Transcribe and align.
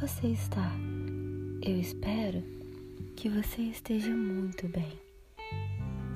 você 0.00 0.28
está? 0.28 0.72
Eu 1.62 1.78
espero 1.78 2.42
que 3.16 3.28
você 3.28 3.60
esteja 3.60 4.08
muito 4.08 4.66
bem. 4.68 4.98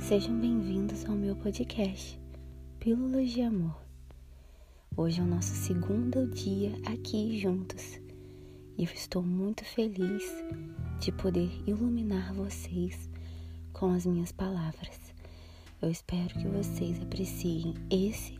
Sejam 0.00 0.40
bem-vindos 0.40 1.04
ao 1.04 1.14
meu 1.14 1.36
podcast, 1.36 2.18
Pílulas 2.80 3.30
de 3.30 3.42
Amor. 3.42 3.78
Hoje 4.96 5.20
é 5.20 5.22
o 5.22 5.26
nosso 5.26 5.54
segundo 5.54 6.26
dia 6.28 6.72
aqui 6.90 7.38
juntos 7.38 8.00
e 8.78 8.84
eu 8.84 8.90
estou 8.94 9.22
muito 9.22 9.62
feliz 9.66 10.24
de 11.00 11.12
poder 11.12 11.50
iluminar 11.66 12.32
vocês 12.32 13.10
com 13.74 13.92
as 13.92 14.06
minhas 14.06 14.32
palavras. 14.32 15.12
Eu 15.82 15.90
espero 15.90 16.38
que 16.38 16.48
vocês 16.48 17.02
apreciem 17.02 17.74
esse 17.90 18.38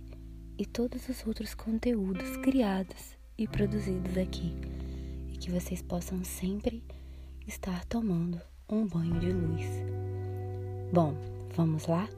e 0.57 0.65
todos 0.65 1.07
os 1.07 1.27
outros 1.27 1.55
conteúdos 1.55 2.35
criados 2.39 3.18
e 3.39 3.47
produzidos 3.47 4.19
aqui 4.19 4.53
e 5.33 5.39
que 5.39 5.51
vocês 5.51 5.81
possam 5.81 6.25
sempre 6.25 6.83
estar 7.47 7.85
tomando 7.85 8.41
um 8.69 8.85
banho 8.85 9.21
de 9.21 9.31
luz. 9.31 9.65
Bom, 10.93 11.15
vamos 11.55 11.87
lá? 11.87 12.09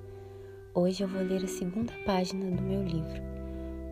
Hoje 0.75 1.02
eu 1.02 1.09
vou 1.09 1.20
ler 1.20 1.45
a 1.45 1.48
segunda 1.48 1.92
página 2.06 2.51
do 2.51 2.62
meu 2.62 2.83
livro, 2.83 3.20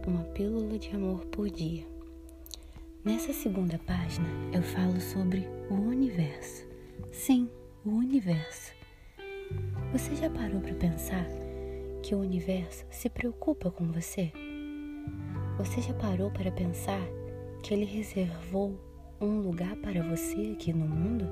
Uma 0.07 0.25
Pílula 0.25 0.79
de 0.79 0.89
Amor 0.97 1.27
por 1.27 1.51
Dia. 1.51 1.87
Nessa 3.05 3.33
segunda 3.35 3.79
página 3.79 4.27
eu 4.53 4.63
falo 4.63 4.99
sobre 4.99 5.47
o 5.69 5.75
universo. 5.75 6.67
Sim, 7.13 7.51
o 7.85 7.91
universo. 7.91 8.73
Você 9.93 10.17
já 10.17 10.31
parou 10.31 10.61
para 10.61 10.75
pensar 10.75 11.27
que 12.03 12.15
o 12.15 12.21
universo 12.21 12.87
se 12.91 13.11
preocupa 13.11 13.71
com 13.71 13.93
você? 13.93 14.33
Você 15.59 15.83
já 15.83 15.93
parou 15.95 16.31
para 16.31 16.53
pensar 16.53 17.18
que 17.63 17.75
ele 17.75 17.85
reservou 17.85 18.79
um 19.21 19.41
lugar 19.41 19.77
para 19.77 20.03
você 20.03 20.53
aqui 20.53 20.73
no 20.73 20.87
mundo? 20.87 21.27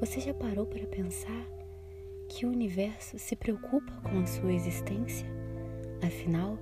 Você 0.00 0.20
já 0.20 0.34
parou 0.34 0.66
para 0.66 0.86
pensar 0.86 1.46
que 2.28 2.46
o 2.46 2.50
universo 2.50 3.18
se 3.18 3.36
preocupa 3.36 3.92
com 4.02 4.20
a 4.20 4.26
sua 4.26 4.52
existência? 4.52 5.26
Afinal, 6.04 6.58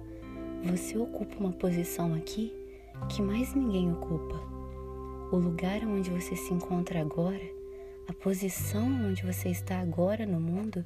você 0.62 0.98
ocupa 0.98 1.36
uma 1.38 1.52
posição 1.52 2.12
aqui 2.14 2.52
que 3.08 3.22
mais 3.22 3.54
ninguém 3.54 3.90
ocupa. 3.90 4.38
O 5.32 5.36
lugar 5.36 5.84
onde 5.84 6.10
você 6.10 6.36
se 6.36 6.52
encontra 6.52 7.00
agora, 7.00 7.40
a 8.08 8.12
posição 8.12 8.86
onde 9.06 9.22
você 9.24 9.48
está 9.48 9.80
agora 9.80 10.26
no 10.26 10.40
mundo, 10.40 10.84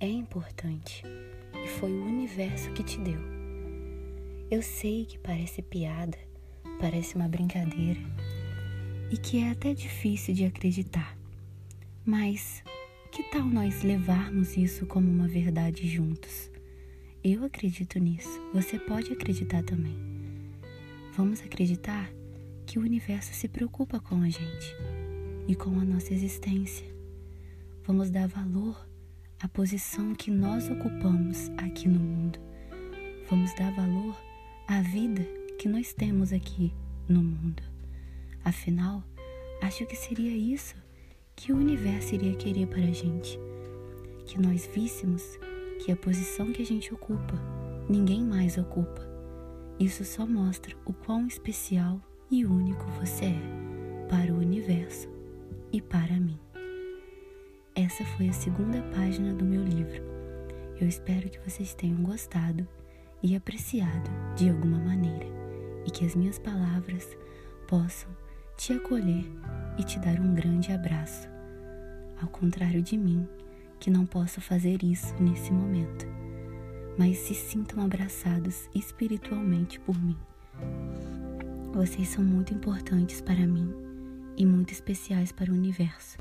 é 0.00 0.08
importante 0.08 1.02
e 1.62 1.68
foi 1.68 1.92
o 1.92 2.04
universo 2.04 2.72
que 2.72 2.82
te 2.82 2.98
deu. 2.98 3.20
Eu 4.50 4.62
sei 4.62 5.04
que 5.04 5.18
parece 5.18 5.62
piada, 5.62 6.18
parece 6.80 7.14
uma 7.14 7.28
brincadeira 7.28 8.00
e 9.10 9.16
que 9.16 9.38
é 9.42 9.50
até 9.50 9.74
difícil 9.74 10.34
de 10.34 10.44
acreditar. 10.44 11.16
Mas 12.04 12.62
que 13.10 13.22
tal 13.24 13.44
nós 13.44 13.82
levarmos 13.82 14.56
isso 14.56 14.86
como 14.86 15.10
uma 15.10 15.26
verdade 15.26 15.88
juntos? 15.88 16.50
Eu 17.22 17.44
acredito 17.44 17.98
nisso, 17.98 18.40
você 18.54 18.78
pode 18.78 19.12
acreditar 19.12 19.62
também. 19.62 19.98
Vamos 21.14 21.40
acreditar 21.42 22.10
que 22.64 22.78
o 22.78 22.82
universo 22.82 23.34
se 23.34 23.48
preocupa 23.48 24.00
com 24.00 24.22
a 24.22 24.28
gente 24.28 24.76
e 25.46 25.54
com 25.54 25.78
a 25.78 25.84
nossa 25.84 26.14
existência. 26.14 26.86
Vamos 27.84 28.10
dar 28.10 28.28
valor 28.28 28.88
à 29.40 29.48
posição 29.48 30.14
que 30.14 30.30
nós 30.30 30.70
ocupamos 30.70 31.50
aqui 31.58 31.88
no 31.88 31.98
mundo. 31.98 32.38
Vamos 33.28 33.52
dar 33.54 33.72
valor 33.72 34.16
à 34.68 34.80
vida 34.82 35.39
que 35.60 35.68
nós 35.68 35.92
temos 35.92 36.32
aqui 36.32 36.72
no 37.06 37.22
mundo. 37.22 37.62
Afinal, 38.42 39.04
acho 39.60 39.84
que 39.84 39.94
seria 39.94 40.34
isso 40.34 40.74
que 41.36 41.52
o 41.52 41.56
universo 41.56 42.14
iria 42.14 42.34
querer 42.34 42.66
para 42.66 42.80
a 42.80 42.92
gente. 42.92 43.38
Que 44.24 44.40
nós 44.40 44.66
víssemos 44.74 45.38
que 45.84 45.92
a 45.92 45.96
posição 45.96 46.50
que 46.50 46.62
a 46.62 46.64
gente 46.64 46.94
ocupa, 46.94 47.38
ninguém 47.90 48.24
mais 48.24 48.56
ocupa. 48.56 49.06
Isso 49.78 50.02
só 50.02 50.26
mostra 50.26 50.74
o 50.86 50.94
quão 50.94 51.26
especial 51.26 52.00
e 52.30 52.46
único 52.46 52.86
você 52.92 53.26
é 53.26 54.06
para 54.08 54.32
o 54.32 54.38
universo 54.38 55.10
e 55.70 55.82
para 55.82 56.18
mim. 56.18 56.38
Essa 57.74 58.02
foi 58.16 58.30
a 58.30 58.32
segunda 58.32 58.80
página 58.94 59.34
do 59.34 59.44
meu 59.44 59.62
livro. 59.62 60.02
Eu 60.80 60.88
espero 60.88 61.28
que 61.28 61.38
vocês 61.40 61.74
tenham 61.74 62.02
gostado 62.02 62.66
e 63.22 63.36
apreciado 63.36 64.10
de 64.34 64.48
alguma 64.48 64.78
maneira 64.78 65.19
e 65.86 65.90
que 65.90 66.04
as 66.04 66.14
minhas 66.14 66.38
palavras 66.38 67.16
possam 67.66 68.10
te 68.56 68.72
acolher 68.72 69.24
e 69.78 69.84
te 69.84 69.98
dar 69.98 70.20
um 70.20 70.34
grande 70.34 70.72
abraço. 70.72 71.28
Ao 72.20 72.28
contrário 72.28 72.82
de 72.82 72.98
mim, 72.98 73.26
que 73.78 73.90
não 73.90 74.04
posso 74.04 74.40
fazer 74.40 74.82
isso 74.82 75.14
nesse 75.20 75.50
momento, 75.52 76.06
mas 76.98 77.16
se 77.16 77.34
sintam 77.34 77.82
abraçados 77.82 78.68
espiritualmente 78.74 79.80
por 79.80 79.98
mim. 79.98 80.18
Vocês 81.72 82.08
são 82.08 82.22
muito 82.22 82.52
importantes 82.52 83.20
para 83.20 83.46
mim 83.46 83.72
e 84.36 84.44
muito 84.44 84.72
especiais 84.72 85.32
para 85.32 85.50
o 85.50 85.54
universo. 85.54 86.18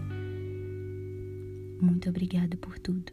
Muito 1.81 2.09
obrigada 2.09 2.55
por 2.57 2.77
tudo. 2.79 3.11